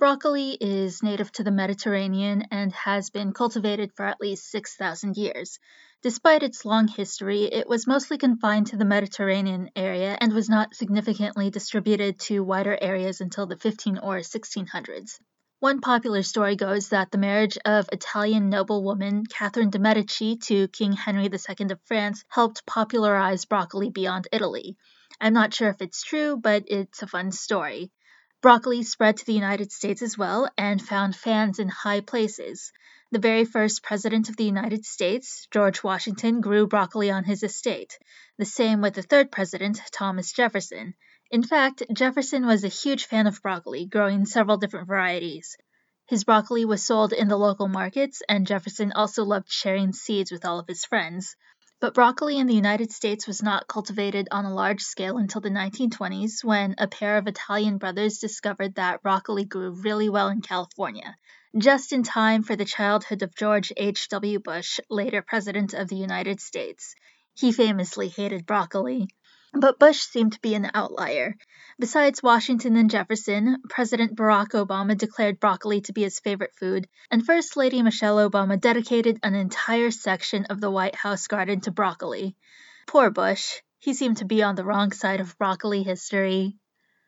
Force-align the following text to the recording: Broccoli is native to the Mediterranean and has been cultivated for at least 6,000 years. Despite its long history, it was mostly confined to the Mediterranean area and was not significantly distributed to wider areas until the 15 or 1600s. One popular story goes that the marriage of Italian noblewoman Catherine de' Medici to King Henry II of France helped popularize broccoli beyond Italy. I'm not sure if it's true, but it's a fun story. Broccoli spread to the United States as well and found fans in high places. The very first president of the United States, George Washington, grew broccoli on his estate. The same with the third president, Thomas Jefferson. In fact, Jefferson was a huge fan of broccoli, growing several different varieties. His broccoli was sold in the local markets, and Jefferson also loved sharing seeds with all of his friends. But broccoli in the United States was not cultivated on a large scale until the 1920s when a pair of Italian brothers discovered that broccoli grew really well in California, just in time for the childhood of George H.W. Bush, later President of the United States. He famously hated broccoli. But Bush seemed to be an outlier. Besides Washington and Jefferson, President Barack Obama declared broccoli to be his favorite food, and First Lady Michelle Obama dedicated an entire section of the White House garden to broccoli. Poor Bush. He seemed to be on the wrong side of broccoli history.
Broccoli 0.00 0.56
is 0.58 1.02
native 1.02 1.30
to 1.32 1.44
the 1.44 1.50
Mediterranean 1.50 2.44
and 2.50 2.72
has 2.72 3.10
been 3.10 3.34
cultivated 3.34 3.92
for 3.92 4.06
at 4.06 4.18
least 4.18 4.50
6,000 4.50 5.18
years. 5.18 5.58
Despite 6.00 6.42
its 6.42 6.64
long 6.64 6.88
history, 6.88 7.42
it 7.42 7.68
was 7.68 7.86
mostly 7.86 8.16
confined 8.16 8.68
to 8.68 8.78
the 8.78 8.86
Mediterranean 8.86 9.68
area 9.76 10.16
and 10.18 10.32
was 10.32 10.48
not 10.48 10.74
significantly 10.74 11.50
distributed 11.50 12.18
to 12.20 12.42
wider 12.42 12.78
areas 12.80 13.20
until 13.20 13.44
the 13.46 13.58
15 13.58 13.98
or 13.98 14.20
1600s. 14.20 15.20
One 15.58 15.82
popular 15.82 16.22
story 16.22 16.56
goes 16.56 16.88
that 16.88 17.10
the 17.10 17.18
marriage 17.18 17.58
of 17.66 17.86
Italian 17.92 18.48
noblewoman 18.48 19.26
Catherine 19.26 19.68
de' 19.68 19.78
Medici 19.78 20.36
to 20.36 20.68
King 20.68 20.92
Henry 20.92 21.24
II 21.24 21.66
of 21.72 21.80
France 21.84 22.24
helped 22.30 22.64
popularize 22.64 23.44
broccoli 23.44 23.90
beyond 23.90 24.28
Italy. 24.32 24.78
I'm 25.20 25.34
not 25.34 25.52
sure 25.52 25.68
if 25.68 25.82
it's 25.82 26.02
true, 26.02 26.38
but 26.38 26.64
it's 26.68 27.02
a 27.02 27.06
fun 27.06 27.32
story. 27.32 27.90
Broccoli 28.42 28.82
spread 28.82 29.18
to 29.18 29.26
the 29.26 29.34
United 29.34 29.70
States 29.70 30.00
as 30.00 30.16
well 30.16 30.48
and 30.56 30.80
found 30.80 31.14
fans 31.14 31.58
in 31.58 31.68
high 31.68 32.00
places. 32.00 32.72
The 33.10 33.18
very 33.18 33.44
first 33.44 33.82
president 33.82 34.30
of 34.30 34.36
the 34.36 34.44
United 34.44 34.86
States, 34.86 35.46
George 35.50 35.82
Washington, 35.82 36.40
grew 36.40 36.66
broccoli 36.66 37.10
on 37.10 37.24
his 37.24 37.42
estate. 37.42 37.98
The 38.38 38.46
same 38.46 38.80
with 38.80 38.94
the 38.94 39.02
third 39.02 39.30
president, 39.30 39.82
Thomas 39.92 40.32
Jefferson. 40.32 40.94
In 41.30 41.42
fact, 41.42 41.82
Jefferson 41.92 42.46
was 42.46 42.64
a 42.64 42.68
huge 42.68 43.04
fan 43.04 43.26
of 43.26 43.42
broccoli, 43.42 43.84
growing 43.84 44.24
several 44.24 44.56
different 44.56 44.88
varieties. 44.88 45.58
His 46.06 46.24
broccoli 46.24 46.64
was 46.64 46.82
sold 46.82 47.12
in 47.12 47.28
the 47.28 47.36
local 47.36 47.68
markets, 47.68 48.22
and 48.26 48.46
Jefferson 48.46 48.92
also 48.92 49.22
loved 49.22 49.52
sharing 49.52 49.92
seeds 49.92 50.32
with 50.32 50.46
all 50.46 50.58
of 50.58 50.66
his 50.66 50.86
friends. 50.86 51.36
But 51.80 51.94
broccoli 51.94 52.36
in 52.36 52.46
the 52.46 52.54
United 52.54 52.92
States 52.92 53.26
was 53.26 53.42
not 53.42 53.66
cultivated 53.66 54.28
on 54.30 54.44
a 54.44 54.52
large 54.52 54.82
scale 54.82 55.16
until 55.16 55.40
the 55.40 55.48
1920s 55.48 56.44
when 56.44 56.74
a 56.76 56.86
pair 56.86 57.16
of 57.16 57.26
Italian 57.26 57.78
brothers 57.78 58.18
discovered 58.18 58.74
that 58.74 59.02
broccoli 59.02 59.46
grew 59.46 59.70
really 59.70 60.10
well 60.10 60.28
in 60.28 60.42
California, 60.42 61.16
just 61.56 61.94
in 61.94 62.02
time 62.02 62.42
for 62.42 62.54
the 62.54 62.66
childhood 62.66 63.22
of 63.22 63.34
George 63.34 63.72
H.W. 63.78 64.40
Bush, 64.40 64.78
later 64.90 65.22
President 65.22 65.72
of 65.72 65.88
the 65.88 65.96
United 65.96 66.38
States. 66.42 66.94
He 67.34 67.50
famously 67.50 68.08
hated 68.08 68.44
broccoli. 68.44 69.08
But 69.52 69.80
Bush 69.80 70.00
seemed 70.02 70.34
to 70.34 70.40
be 70.40 70.54
an 70.54 70.70
outlier. 70.74 71.36
Besides 71.78 72.22
Washington 72.22 72.76
and 72.76 72.88
Jefferson, 72.88 73.56
President 73.68 74.14
Barack 74.14 74.50
Obama 74.50 74.96
declared 74.96 75.40
broccoli 75.40 75.80
to 75.82 75.92
be 75.92 76.02
his 76.02 76.20
favorite 76.20 76.54
food, 76.54 76.88
and 77.10 77.26
First 77.26 77.56
Lady 77.56 77.82
Michelle 77.82 78.30
Obama 78.30 78.60
dedicated 78.60 79.18
an 79.22 79.34
entire 79.34 79.90
section 79.90 80.44
of 80.44 80.60
the 80.60 80.70
White 80.70 80.94
House 80.94 81.26
garden 81.26 81.60
to 81.62 81.72
broccoli. 81.72 82.36
Poor 82.86 83.10
Bush. 83.10 83.60
He 83.80 83.92
seemed 83.92 84.18
to 84.18 84.24
be 84.24 84.42
on 84.42 84.54
the 84.54 84.64
wrong 84.64 84.92
side 84.92 85.20
of 85.20 85.36
broccoli 85.36 85.82
history. 85.82 86.56